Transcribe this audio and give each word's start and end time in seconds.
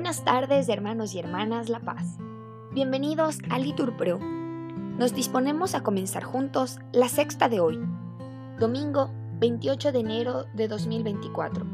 Buenas 0.00 0.24
tardes, 0.24 0.70
hermanos 0.70 1.14
y 1.14 1.18
hermanas 1.18 1.68
La 1.68 1.80
Paz. 1.80 2.16
Bienvenidos 2.72 3.36
a 3.50 3.58
Litur 3.58 3.98
Pro. 3.98 4.18
Nos 4.18 5.12
disponemos 5.12 5.74
a 5.74 5.82
comenzar 5.82 6.24
juntos 6.24 6.78
la 6.90 7.06
sexta 7.06 7.50
de 7.50 7.60
hoy, 7.60 7.78
domingo 8.58 9.10
28 9.40 9.92
de 9.92 10.00
enero 10.00 10.46
de 10.54 10.68
2024. 10.68 11.66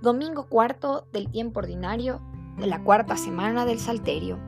Domingo 0.00 0.48
cuarto 0.48 1.06
del 1.12 1.30
tiempo 1.30 1.60
ordinario 1.60 2.22
de 2.56 2.66
la 2.66 2.82
cuarta 2.82 3.18
semana 3.18 3.66
del 3.66 3.80
Salterio. 3.80 4.38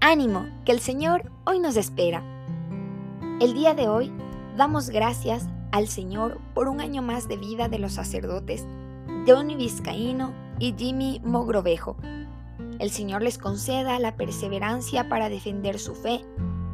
Ánimo, 0.00 0.44
que 0.66 0.72
el 0.72 0.80
Señor 0.80 1.32
hoy 1.46 1.60
nos 1.60 1.78
espera. 1.78 2.22
El 3.40 3.54
día 3.54 3.72
de 3.72 3.88
hoy 3.88 4.12
damos 4.58 4.90
gracias 4.90 5.48
al 5.72 5.88
Señor 5.88 6.42
por 6.52 6.68
un 6.68 6.82
año 6.82 7.00
más 7.00 7.26
de 7.26 7.38
vida 7.38 7.68
de 7.68 7.78
los 7.78 7.92
sacerdotes 7.92 8.66
Johnny 9.26 9.56
Vizcaíno 9.56 10.47
y 10.58 10.74
Jimmy 10.76 11.20
Mogrovejo. 11.24 11.96
El 12.78 12.90
Señor 12.90 13.22
les 13.22 13.38
conceda 13.38 13.98
la 13.98 14.16
perseverancia 14.16 15.08
para 15.08 15.28
defender 15.28 15.78
su 15.78 15.94
fe 15.94 16.24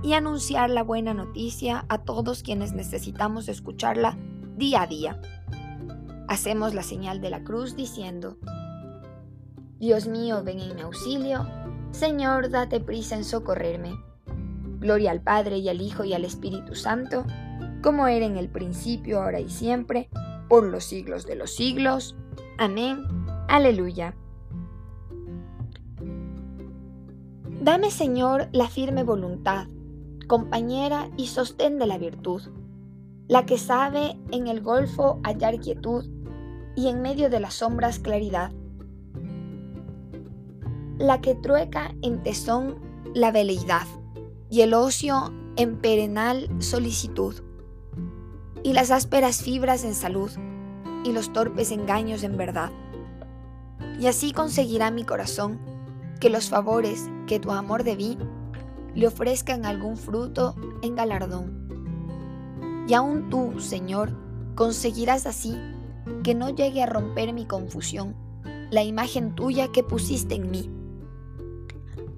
y 0.02 0.12
anunciar 0.12 0.70
la 0.70 0.82
buena 0.82 1.14
noticia 1.14 1.86
a 1.88 1.98
todos 1.98 2.42
quienes 2.42 2.72
necesitamos 2.72 3.48
escucharla 3.48 4.18
día 4.56 4.82
a 4.82 4.86
día. 4.86 5.20
Hacemos 6.28 6.74
la 6.74 6.82
señal 6.82 7.20
de 7.20 7.30
la 7.30 7.42
cruz 7.42 7.74
diciendo, 7.74 8.36
Dios 9.78 10.06
mío, 10.06 10.42
ven 10.44 10.60
en 10.60 10.74
mi 10.74 10.82
auxilio, 10.82 11.46
Señor, 11.90 12.50
date 12.50 12.80
prisa 12.80 13.16
en 13.16 13.24
socorrerme. 13.24 13.94
Gloria 14.78 15.10
al 15.10 15.22
Padre 15.22 15.58
y 15.58 15.68
al 15.68 15.80
Hijo 15.80 16.04
y 16.04 16.12
al 16.12 16.24
Espíritu 16.24 16.74
Santo, 16.74 17.24
como 17.82 18.06
era 18.06 18.26
en 18.26 18.36
el 18.36 18.48
principio, 18.48 19.22
ahora 19.22 19.40
y 19.40 19.48
siempre, 19.48 20.08
por 20.48 20.64
los 20.64 20.84
siglos 20.84 21.24
de 21.26 21.36
los 21.36 21.54
siglos. 21.54 22.16
Amén. 22.58 23.23
Aleluya. 23.48 24.14
Dame, 27.60 27.90
Señor, 27.90 28.48
la 28.52 28.68
firme 28.68 29.04
voluntad, 29.04 29.68
compañera 30.26 31.08
y 31.16 31.28
sostén 31.28 31.78
de 31.78 31.86
la 31.86 31.98
virtud, 31.98 32.42
la 33.28 33.46
que 33.46 33.58
sabe 33.58 34.18
en 34.30 34.48
el 34.48 34.60
golfo 34.60 35.20
hallar 35.24 35.60
quietud 35.60 36.04
y 36.76 36.88
en 36.88 37.00
medio 37.00 37.30
de 37.30 37.40
las 37.40 37.54
sombras 37.54 37.98
claridad, 37.98 38.52
la 40.98 41.20
que 41.20 41.34
trueca 41.34 41.94
en 42.02 42.22
tesón 42.22 42.76
la 43.14 43.30
veleidad 43.32 43.86
y 44.50 44.60
el 44.60 44.74
ocio 44.74 45.32
en 45.56 45.78
perenal 45.78 46.48
solicitud, 46.58 47.36
y 48.62 48.72
las 48.72 48.90
ásperas 48.90 49.42
fibras 49.42 49.84
en 49.84 49.94
salud 49.94 50.30
y 51.04 51.12
los 51.12 51.32
torpes 51.32 51.70
engaños 51.70 52.24
en 52.24 52.36
verdad. 52.36 52.70
Y 53.98 54.06
así 54.06 54.32
conseguirá 54.32 54.90
mi 54.90 55.04
corazón 55.04 55.60
que 56.20 56.30
los 56.30 56.48
favores 56.48 57.08
que 57.26 57.38
tu 57.38 57.52
amor 57.52 57.84
debí 57.84 58.18
le 58.94 59.06
ofrezcan 59.06 59.66
algún 59.66 59.96
fruto 59.96 60.54
en 60.82 60.94
galardón. 60.94 62.84
Y 62.88 62.94
aún 62.94 63.30
tú, 63.30 63.60
Señor, 63.60 64.12
conseguirás 64.54 65.26
así 65.26 65.56
que 66.22 66.34
no 66.34 66.50
llegue 66.50 66.82
a 66.82 66.86
romper 66.86 67.32
mi 67.32 67.46
confusión 67.46 68.14
la 68.70 68.82
imagen 68.82 69.34
tuya 69.34 69.68
que 69.72 69.82
pusiste 69.82 70.34
en 70.34 70.50
mí. 70.50 70.70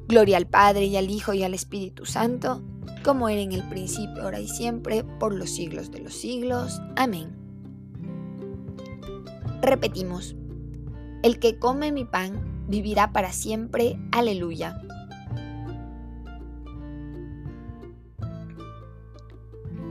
Gloria 0.09 0.37
al 0.37 0.47
Padre 0.47 0.85
y 0.85 0.97
al 0.97 1.11
Hijo 1.11 1.35
y 1.35 1.43
al 1.43 1.55
Espíritu 1.55 2.07
Santo, 2.07 2.63
como 3.05 3.29
era 3.29 3.41
en 3.41 3.53
el 3.53 3.69
principio, 3.69 4.23
ahora 4.23 4.41
y 4.41 4.49
siempre, 4.49 5.05
por 5.19 5.35
los 5.35 5.51
siglos 5.51 5.91
de 5.91 6.01
los 6.01 6.15
siglos. 6.15 6.81
Amén. 6.97 7.37
Repetimos, 9.61 10.37
el 11.27 11.41
que 11.41 11.59
come 11.59 11.91
mi 11.91 12.05
pan 12.05 12.65
vivirá 12.69 13.11
para 13.11 13.33
siempre. 13.33 13.99
Aleluya. 14.13 14.81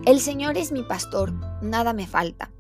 El 0.06 0.22
Señor 0.22 0.58
es 0.58 0.72
mi 0.72 0.84
pastor, 0.84 1.34
nada 1.62 1.92
me 1.92 2.08
falta. 2.08 2.52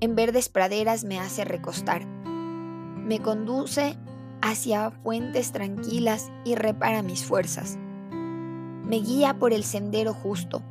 En 0.00 0.14
verdes 0.14 0.48
praderas 0.48 1.04
me 1.04 1.20
hace 1.20 1.44
recostar. 1.44 2.06
Me 2.06 3.20
conduce 3.20 3.98
hacia 4.40 4.90
fuentes 4.90 5.52
tranquilas 5.52 6.32
y 6.46 6.54
repara 6.54 7.02
mis 7.02 7.26
fuerzas. 7.26 7.76
Me 8.10 8.96
guía 8.96 9.38
por 9.38 9.52
el 9.52 9.62
sendero 9.62 10.14
justo, 10.14 10.62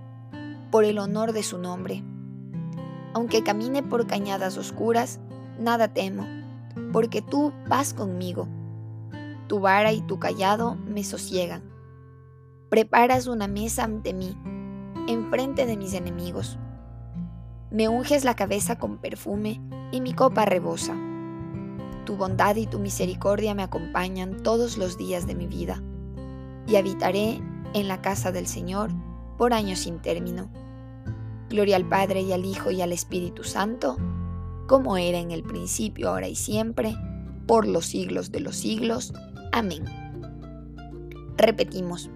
por 0.71 0.83
el 0.83 0.97
honor 0.97 1.33
de 1.33 1.43
su 1.43 1.59
nombre. 1.59 2.03
Aunque 3.13 3.43
camine 3.43 3.83
por 3.83 4.07
cañadas 4.07 4.57
oscuras, 4.57 5.19
nada 5.59 5.89
temo, 5.89 6.38
porque 6.91 7.21
tú 7.21 7.53
vas 7.67 7.93
conmigo. 7.93 8.47
Tu 9.47 9.59
vara 9.59 9.91
y 9.91 10.01
tu 10.01 10.19
callado 10.19 10.75
me 10.75 11.03
sosiegan. 11.03 11.63
Preparas 12.69 13.27
una 13.27 13.47
mesa 13.47 13.83
ante 13.83 14.13
mí, 14.13 14.37
enfrente 15.07 15.65
de 15.65 15.75
mis 15.75 15.93
enemigos. 15.93 16.59
Me 17.71 17.87
unges 17.87 18.23
la 18.23 18.35
cabeza 18.35 18.77
con 18.77 18.97
perfume 18.97 19.61
y 19.91 20.01
mi 20.01 20.13
copa 20.13 20.45
rebosa. 20.45 20.95
Tu 22.05 22.15
bondad 22.15 22.55
y 22.55 22.67
tu 22.67 22.79
misericordia 22.79 23.53
me 23.53 23.63
acompañan 23.63 24.41
todos 24.41 24.77
los 24.77 24.97
días 24.97 25.27
de 25.27 25.35
mi 25.35 25.47
vida, 25.47 25.81
y 26.67 26.75
habitaré 26.75 27.41
en 27.73 27.87
la 27.87 28.01
casa 28.01 28.31
del 28.31 28.47
Señor 28.47 28.91
por 29.37 29.53
años 29.53 29.79
sin 29.79 29.99
término. 29.99 30.49
Gloria 31.49 31.75
al 31.75 31.85
Padre 31.85 32.21
y 32.21 32.33
al 32.33 32.45
Hijo 32.45 32.71
y 32.71 32.81
al 32.81 32.91
Espíritu 32.91 33.43
Santo, 33.43 33.97
como 34.69 34.97
era 34.97 35.17
en 35.17 35.31
el 35.31 35.41
principio, 35.41 36.09
ahora 36.09 36.27
y 36.27 36.35
siempre, 36.35 36.95
por 37.47 37.67
los 37.67 37.87
siglos 37.87 38.31
de 38.31 38.39
los 38.39 38.55
siglos. 38.55 39.13
Amén. 39.51 39.83
Repetimos, 41.37 42.11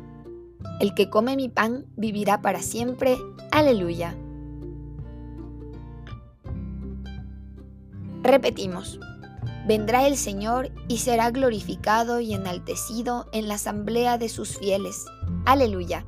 el 0.80 0.94
que 0.94 1.10
come 1.10 1.36
mi 1.36 1.50
pan 1.50 1.88
vivirá 1.98 2.44
para 2.44 2.62
siempre. 2.62 3.18
Aleluya. 3.52 4.16
Repetimos, 8.22 9.00
vendrá 9.68 10.06
el 10.06 10.16
Señor 10.16 10.72
y 10.88 11.00
será 11.00 11.32
glorificado 11.32 12.20
y 12.20 12.36
enaltecido 12.36 13.26
en 13.34 13.48
la 13.48 13.56
asamblea 13.56 14.20
de 14.20 14.30
sus 14.30 14.60
fieles. 14.60 15.06
Aleluya. 15.46 16.06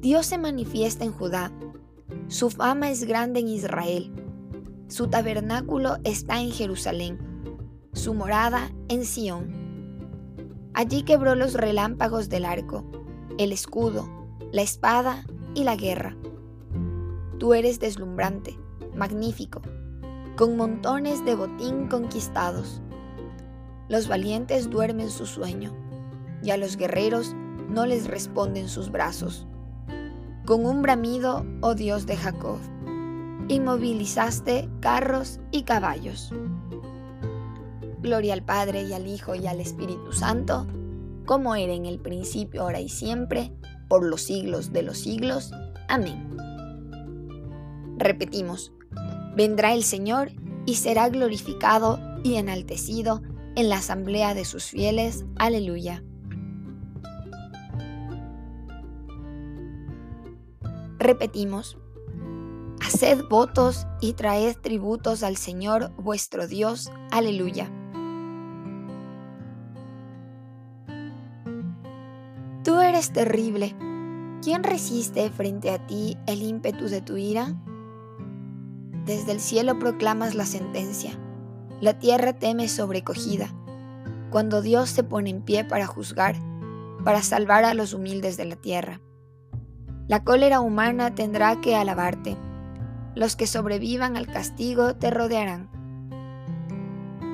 Dios 0.00 0.24
se 0.24 0.38
manifiesta 0.38 1.04
en 1.04 1.12
Judá, 1.12 1.52
su 2.28 2.48
fama 2.48 2.88
es 2.88 3.04
grande 3.04 3.40
en 3.40 3.48
Israel, 3.48 4.10
su 4.88 5.08
tabernáculo 5.08 5.98
está 6.04 6.40
en 6.40 6.52
Jerusalén, 6.52 7.18
su 7.92 8.14
morada 8.14 8.70
en 8.88 9.04
Sión. 9.04 9.52
Allí 10.72 11.02
quebró 11.02 11.34
los 11.34 11.52
relámpagos 11.52 12.30
del 12.30 12.46
arco, 12.46 12.82
el 13.36 13.52
escudo, 13.52 14.08
la 14.52 14.62
espada 14.62 15.22
y 15.54 15.64
la 15.64 15.76
guerra. 15.76 16.16
Tú 17.38 17.52
eres 17.52 17.78
deslumbrante, 17.78 18.58
magnífico, 18.96 19.60
con 20.34 20.56
montones 20.56 21.22
de 21.26 21.34
botín 21.34 21.88
conquistados. 21.88 22.80
Los 23.90 24.08
valientes 24.08 24.70
duermen 24.70 25.10
su 25.10 25.26
sueño, 25.26 25.76
y 26.42 26.52
a 26.52 26.56
los 26.56 26.78
guerreros 26.78 27.36
no 27.68 27.84
les 27.84 28.06
responden 28.06 28.70
sus 28.70 28.90
brazos 28.90 29.46
con 30.50 30.66
un 30.66 30.82
bramido, 30.82 31.46
oh 31.60 31.76
Dios 31.76 32.06
de 32.06 32.16
Jacob, 32.16 32.58
inmovilizaste 33.46 34.68
carros 34.80 35.38
y 35.52 35.62
caballos. 35.62 36.34
Gloria 38.02 38.34
al 38.34 38.42
Padre 38.42 38.82
y 38.82 38.92
al 38.92 39.06
Hijo 39.06 39.36
y 39.36 39.46
al 39.46 39.60
Espíritu 39.60 40.10
Santo, 40.10 40.66
como 41.24 41.54
era 41.54 41.72
en 41.72 41.86
el 41.86 42.00
principio, 42.00 42.62
ahora 42.62 42.80
y 42.80 42.88
siempre, 42.88 43.52
por 43.88 44.04
los 44.04 44.22
siglos 44.22 44.72
de 44.72 44.82
los 44.82 44.98
siglos. 44.98 45.52
Amén. 45.88 46.36
Repetimos, 47.96 48.72
vendrá 49.36 49.72
el 49.72 49.84
Señor 49.84 50.32
y 50.66 50.74
será 50.74 51.10
glorificado 51.10 52.00
y 52.24 52.34
enaltecido 52.34 53.22
en 53.54 53.68
la 53.68 53.76
asamblea 53.76 54.34
de 54.34 54.44
sus 54.44 54.64
fieles. 54.64 55.24
Aleluya. 55.36 56.02
Repetimos, 61.00 61.78
haced 62.82 63.24
votos 63.30 63.86
y 64.02 64.12
traed 64.12 64.54
tributos 64.58 65.22
al 65.22 65.38
Señor 65.38 65.92
vuestro 65.96 66.46
Dios. 66.46 66.92
Aleluya. 67.10 67.72
Tú 72.62 72.80
eres 72.80 73.14
terrible. 73.14 73.74
¿Quién 74.42 74.62
resiste 74.62 75.30
frente 75.30 75.70
a 75.70 75.86
ti 75.86 76.18
el 76.26 76.42
ímpetu 76.42 76.88
de 76.88 77.00
tu 77.00 77.16
ira? 77.16 77.54
Desde 79.06 79.32
el 79.32 79.40
cielo 79.40 79.78
proclamas 79.78 80.34
la 80.34 80.44
sentencia. 80.44 81.12
La 81.80 81.98
tierra 81.98 82.34
teme 82.34 82.68
sobrecogida. 82.68 83.48
Cuando 84.30 84.60
Dios 84.60 84.90
se 84.90 85.02
pone 85.02 85.30
en 85.30 85.40
pie 85.40 85.64
para 85.64 85.86
juzgar, 85.86 86.36
para 87.06 87.22
salvar 87.22 87.64
a 87.64 87.72
los 87.72 87.94
humildes 87.94 88.36
de 88.36 88.44
la 88.44 88.56
tierra. 88.56 89.00
La 90.10 90.24
cólera 90.24 90.58
humana 90.58 91.14
tendrá 91.14 91.60
que 91.60 91.76
alabarte, 91.76 92.36
los 93.14 93.36
que 93.36 93.46
sobrevivan 93.46 94.16
al 94.16 94.26
castigo 94.26 94.96
te 94.96 95.08
rodearán. 95.08 95.70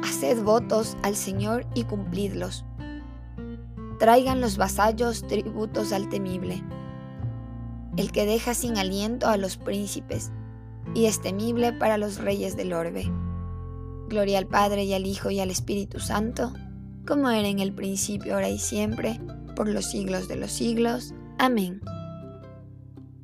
Haced 0.05 0.43
votos 0.43 0.95
al 1.03 1.17
Señor 1.17 1.67
y 1.75 1.85
cumplidlos. 1.85 2.67
Traigan 3.99 4.43
los 4.43 4.59
vasallos 4.59 5.27
tributos 5.27 5.91
al 5.95 6.11
temible, 6.11 6.63
el 7.97 8.13
que 8.13 8.27
deja 8.27 8.53
sin 8.53 8.77
aliento 8.77 9.27
a 9.29 9.39
los 9.39 9.57
príncipes, 9.57 10.31
y 10.95 11.07
es 11.07 11.23
temible 11.23 11.73
para 11.73 11.97
los 11.97 12.19
reyes 12.19 12.59
del 12.59 12.75
orbe. 12.75 13.11
Gloria 14.11 14.37
al 14.37 14.49
Padre 14.49 14.85
y 14.85 14.93
al 14.93 15.07
Hijo 15.07 15.31
y 15.31 15.41
al 15.41 15.51
Espíritu 15.51 15.99
Santo, 15.99 16.53
como 17.07 17.31
era 17.31 17.49
en 17.49 17.61
el 17.61 17.73
principio, 17.73 18.35
ahora 18.35 18.51
y 18.51 18.59
siempre, 18.59 19.19
por 19.55 19.67
los 19.67 19.87
siglos 19.87 20.29
de 20.29 20.37
los 20.37 20.53
siglos. 20.53 21.15
Amén. 21.39 21.81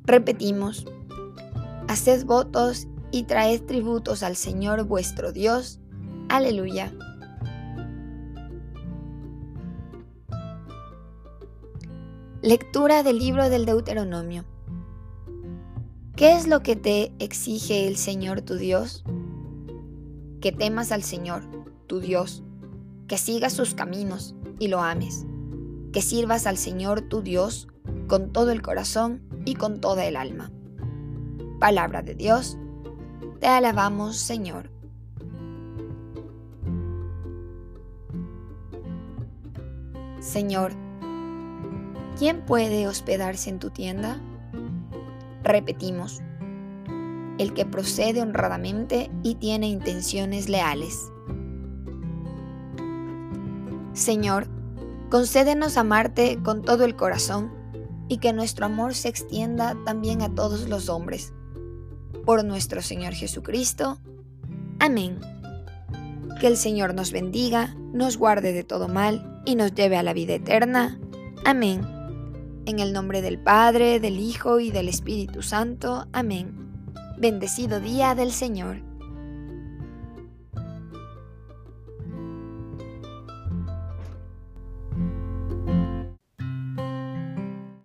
Repetimos, 0.05 0.85
haced 1.87 2.25
votos 2.25 2.87
y 3.11 3.23
traed 3.23 3.61
tributos 3.61 4.21
al 4.21 4.35
Señor 4.35 4.83
vuestro 4.83 5.31
Dios. 5.31 5.79
Aleluya. 6.27 6.93
Lectura 12.41 13.03
del 13.03 13.19
libro 13.19 13.49
del 13.49 13.65
Deuteronomio. 13.65 14.43
¿Qué 16.17 16.35
es 16.35 16.47
lo 16.47 16.61
que 16.63 16.75
te 16.75 17.13
exige 17.19 17.87
el 17.87 17.95
Señor 17.95 18.41
tu 18.41 18.55
Dios? 18.55 19.05
Que 20.41 20.51
temas 20.51 20.91
al 20.91 21.03
Señor, 21.03 21.43
tu 21.87 22.01
Dios, 22.01 22.43
que 23.07 23.17
sigas 23.17 23.53
sus 23.53 23.73
caminos 23.73 24.35
y 24.59 24.67
lo 24.67 24.81
ames, 24.81 25.25
que 25.93 26.01
sirvas 26.01 26.45
al 26.45 26.57
Señor 26.57 27.01
tu 27.01 27.21
Dios 27.21 27.69
con 28.07 28.33
todo 28.33 28.51
el 28.51 28.61
corazón 28.61 29.21
y 29.45 29.55
con 29.55 29.79
toda 29.79 30.05
el 30.05 30.15
alma. 30.15 30.51
Palabra 31.59 32.01
de 32.01 32.15
Dios, 32.15 32.57
te 33.39 33.47
alabamos 33.47 34.17
Señor. 34.17 34.69
Señor, 40.19 40.71
¿quién 42.17 42.45
puede 42.45 42.87
hospedarse 42.87 43.49
en 43.49 43.59
tu 43.59 43.69
tienda? 43.69 44.21
Repetimos, 45.43 46.21
el 47.37 47.53
que 47.53 47.65
procede 47.65 48.21
honradamente 48.21 49.11
y 49.21 49.35
tiene 49.35 49.67
intenciones 49.67 50.47
leales. 50.47 51.11
Señor, 53.93 54.47
concédenos 55.09 55.77
amarte 55.77 56.39
con 56.41 56.61
todo 56.61 56.85
el 56.85 56.95
corazón 56.95 57.62
y 58.07 58.17
que 58.17 58.33
nuestro 58.33 58.65
amor 58.65 58.93
se 58.93 59.09
extienda 59.09 59.77
también 59.85 60.21
a 60.21 60.33
todos 60.33 60.67
los 60.69 60.89
hombres. 60.89 61.33
Por 62.25 62.43
nuestro 62.43 62.81
Señor 62.81 63.13
Jesucristo. 63.13 63.99
Amén. 64.79 65.19
Que 66.39 66.47
el 66.47 66.57
Señor 66.57 66.93
nos 66.93 67.11
bendiga, 67.11 67.75
nos 67.93 68.17
guarde 68.17 68.53
de 68.53 68.63
todo 68.63 68.87
mal 68.87 69.41
y 69.45 69.55
nos 69.55 69.73
lleve 69.73 69.97
a 69.97 70.03
la 70.03 70.13
vida 70.13 70.33
eterna. 70.33 70.99
Amén. 71.45 71.81
En 72.65 72.79
el 72.79 72.93
nombre 72.93 73.21
del 73.21 73.39
Padre, 73.39 73.99
del 73.99 74.19
Hijo 74.19 74.59
y 74.59 74.71
del 74.71 74.87
Espíritu 74.87 75.41
Santo. 75.41 76.07
Amén. 76.13 76.71
Bendecido 77.17 77.79
día 77.79 78.15
del 78.15 78.31
Señor. 78.31 78.92